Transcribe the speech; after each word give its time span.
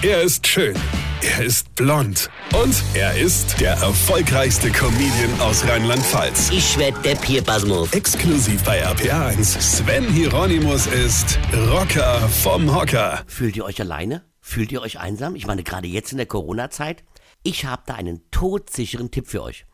Er 0.00 0.22
ist 0.22 0.46
schön. 0.46 0.76
Er 1.22 1.44
ist 1.44 1.74
blond. 1.74 2.30
Und 2.54 2.84
er 2.94 3.18
ist 3.18 3.60
der 3.60 3.72
erfolgreichste 3.72 4.70
Comedian 4.70 5.40
aus 5.40 5.66
Rheinland-Pfalz. 5.66 6.50
Ich 6.52 6.78
werd 6.78 7.04
der 7.04 7.16
Pierpasmus. 7.16 7.92
Exklusiv 7.92 8.62
bei 8.62 8.86
RPA1. 8.86 9.60
Sven 9.60 10.04
Hieronymus 10.04 10.86
ist 10.86 11.40
Rocker 11.72 12.20
vom 12.28 12.72
Hocker. 12.72 13.24
Fühlt 13.26 13.56
ihr 13.56 13.64
euch 13.64 13.80
alleine? 13.80 14.22
Fühlt 14.40 14.70
ihr 14.70 14.82
euch 14.82 15.00
einsam? 15.00 15.34
Ich 15.34 15.48
meine, 15.48 15.64
gerade 15.64 15.88
jetzt 15.88 16.12
in 16.12 16.18
der 16.18 16.26
Corona-Zeit. 16.26 17.02
Ich 17.42 17.64
habe 17.64 17.82
da 17.84 17.94
einen 17.94 18.20
todsicheren 18.30 19.10
Tipp 19.10 19.26
für 19.26 19.42
euch. 19.42 19.66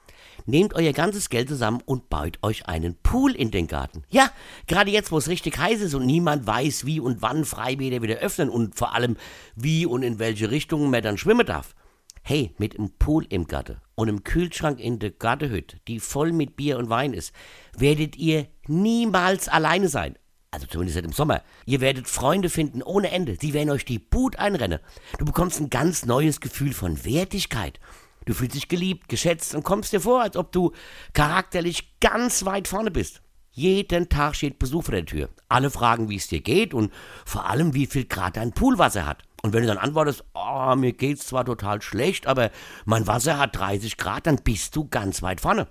Nehmt 0.47 0.75
euer 0.75 0.93
ganzes 0.93 1.29
Geld 1.31 1.49
zusammen 1.49 1.83
und 1.85 2.09
baut 2.09 2.39
euch 2.43 2.67
einen 2.67 2.97
Pool 3.03 3.35
in 3.35 3.51
den 3.51 3.67
Garten. 3.67 4.03
Ja, 4.11 4.31
gerade 4.67 4.91
jetzt, 4.91 5.13
wo 5.13 5.19
es 5.19 5.29
richtig 5.29 5.59
heiß 5.59 5.81
ist 5.81 5.95
und 5.95 6.07
niemand 6.07 6.47
weiß, 6.47 6.87
wie 6.87 7.01
und 7.01 7.23
wann 7.23 7.45
Freibäder 7.45 8.03
wieder 8.03 8.17
öffnen 8.17 8.49
und 8.49 8.77
vor 8.77 8.95
allem, 8.95 9.17
wie 9.55 9.87
und 9.87 10.03
in 10.03 10.19
welche 10.19 10.51
Richtung 10.51 10.91
man 10.91 11.03
dann 11.03 11.19
schwimmen 11.19 11.47
darf. 11.47 11.75
Hey, 12.23 12.55
mit 12.57 12.79
einem 12.79 12.91
Pool 12.99 13.27
im 13.29 13.47
Garten 13.47 13.77
und 13.97 14.09
einem 14.09 14.25
Kühlschrank 14.25 14.81
in 14.81 14.99
der 14.99 15.11
Gartenhütte, 15.11 15.77
die 15.87 16.01
voll 16.01 16.33
mit 16.33 16.57
Bier 16.57 16.79
und 16.79 16.89
Wein 16.89 17.13
ist, 17.13 17.35
werdet 17.77 18.17
ihr 18.17 18.47
niemals 18.67 19.49
alleine 19.49 19.89
sein. 19.89 20.17
Also 20.55 20.69
zumindest 20.69 20.97
nicht 20.97 21.05
im 21.05 21.13
Sommer. 21.13 21.43
Ihr 21.67 21.81
werdet 21.81 22.07
Freunde 22.07 22.49
finden 22.49 22.81
ohne 22.81 23.11
Ende. 23.11 23.37
Sie 23.41 23.55
werden 23.55 23.71
euch 23.71 23.85
die 23.85 23.99
Boot 23.99 24.37
einrennen. 24.37 24.79
Du 25.19 25.25
bekommst 25.25 25.61
ein 25.61 25.69
ganz 25.69 26.07
neues 26.07 26.41
Gefühl 26.41 26.73
von 26.73 27.05
Wertigkeit. 27.05 27.81
Du 28.25 28.35
fühlst 28.35 28.55
dich 28.55 28.69
geliebt, 28.69 29.09
geschätzt 29.09 29.55
und 29.55 29.63
kommst 29.63 29.93
dir 29.93 30.01
vor, 30.01 30.23
als 30.23 30.37
ob 30.37 30.53
du 30.53 30.73
charakterlich 31.13 31.99
ganz 32.01 32.45
weit 32.45 32.69
vorne 32.69 32.91
bist. 32.91 33.21
Jeden 33.51 34.09
Tag 34.09 34.35
steht 34.35 34.59
Besuch 34.59 34.85
vor 34.85 34.95
der 34.95 35.07
Tür. 35.07 35.29
Alle 35.49 35.71
fragen, 35.71 36.09
wie 36.09 36.17
es 36.17 36.27
dir 36.27 36.41
geht 36.41 36.75
und 36.75 36.93
vor 37.25 37.49
allem, 37.49 37.73
wie 37.73 37.87
viel 37.87 38.05
Grad 38.05 38.37
dein 38.37 38.53
Poolwasser 38.53 39.07
hat. 39.07 39.23
Und 39.43 39.53
wenn 39.53 39.63
du 39.63 39.69
dann 39.69 39.79
antwortest, 39.79 40.25
oh, 40.35 40.75
mir 40.75 40.93
geht's 40.93 41.27
zwar 41.27 41.45
total 41.45 41.81
schlecht, 41.83 42.27
aber 42.27 42.51
mein 42.85 43.07
Wasser 43.07 43.39
hat 43.39 43.57
30 43.57 43.97
Grad, 43.97 44.27
dann 44.27 44.39
bist 44.43 44.75
du 44.75 44.89
ganz 44.89 45.23
weit 45.23 45.41
vorne. 45.41 45.69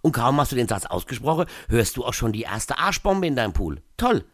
Und 0.00 0.12
kaum 0.12 0.40
hast 0.40 0.50
du 0.50 0.56
den 0.56 0.66
Satz 0.66 0.86
ausgesprochen, 0.86 1.46
hörst 1.68 1.96
du 1.96 2.04
auch 2.04 2.14
schon 2.14 2.32
die 2.32 2.42
erste 2.42 2.78
Arschbombe 2.78 3.26
in 3.26 3.36
deinem 3.36 3.52
Pool. 3.52 3.82
Toll. 3.96 4.24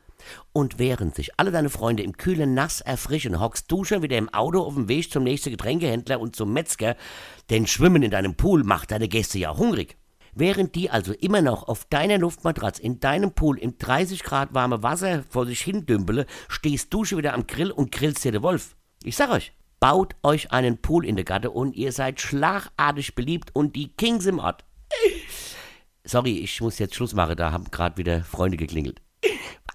Und 0.53 0.79
während 0.79 1.15
sich 1.15 1.39
alle 1.39 1.51
deine 1.51 1.71
Freunde 1.71 2.03
im 2.03 2.17
kühlen 2.17 2.55
Nass 2.55 2.81
erfrischen, 2.81 3.41
hockst 3.41 3.71
du 3.71 3.85
schon 3.85 4.03
wieder 4.03 4.19
im 4.19 4.29
Auto 4.29 4.61
auf 4.63 4.75
dem 4.75 4.89
Weg 4.89 5.11
zum 5.11 5.25
nächsten 5.25 5.51
Getränkehändler 5.51 6.21
und 6.21 6.37
zum 6.37 6.53
Metzger, 6.53 6.97
denn 7.51 7.67
Schwimmen 7.67 8.03
in 8.03 8.11
deinem 8.11 8.35
Pool 8.35 8.65
macht 8.65 8.91
deine 8.91 9.09
Gäste 9.09 9.39
ja 9.39 9.57
hungrig. 9.57 9.97
Während 10.35 10.75
die 10.75 10.91
also 10.91 11.13
immer 11.15 11.43
noch 11.43 11.67
auf 11.67 11.85
deiner 11.87 12.19
Luftmatratze 12.19 12.83
in 12.83 13.01
deinem 13.01 13.33
Pool 13.33 13.59
im 13.59 13.77
30 13.79 14.23
Grad 14.23 14.55
warme 14.55 14.83
Wasser 14.83 15.25
vor 15.29 15.47
sich 15.47 15.61
hin 15.63 15.87
dümpele, 15.87 16.27
stehst 16.49 16.95
du 16.95 17.05
schon 17.05 17.19
wieder 17.19 17.35
am 17.35 17.47
Grill 17.47 17.71
und 17.71 17.91
grillst 17.91 18.25
dir 18.25 18.33
den 18.33 18.43
Wolf. 18.43 18.77
Ich 19.03 19.17
sag 19.17 19.31
euch, 19.31 19.53
baut 19.81 20.15
euch 20.23 20.53
einen 20.53 20.79
Pool 20.79 21.05
in 21.05 21.17
der 21.17 21.25
Gatte 21.25 21.51
und 21.51 21.75
ihr 21.75 21.93
seid 21.93 22.21
schlagartig 22.21 23.15
beliebt 23.15 23.51
und 23.55 23.75
die 23.75 23.89
Kings 23.89 24.27
im 24.27 24.39
Ort. 24.39 24.65
Sorry, 26.05 26.39
ich 26.39 26.61
muss 26.61 26.79
jetzt 26.79 26.95
Schluss 26.95 27.15
machen, 27.15 27.37
da 27.37 27.53
haben 27.53 27.65
gerade 27.71 27.97
wieder 27.97 28.23
Freunde 28.23 28.57
geklingelt. 28.57 29.01